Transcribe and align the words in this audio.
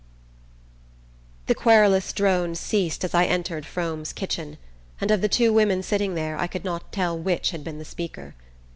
THE 1.45 1.53
QUERULOUS 1.53 2.13
DRONE 2.13 2.55
ceased 2.55 3.03
as 3.03 3.13
I 3.13 3.25
entered 3.25 3.67
Frome's 3.67 4.13
kitchen, 4.13 4.57
and 4.99 5.11
of 5.11 5.21
the 5.21 5.29
two 5.29 5.53
women 5.53 5.83
sitting 5.83 6.15
there 6.15 6.39
I 6.39 6.47
could 6.47 6.65
not 6.65 6.91
tell 6.91 7.15
which 7.15 7.51
had 7.51 7.63
been 7.63 7.77
the 7.77 7.85
speaker. 7.85 8.33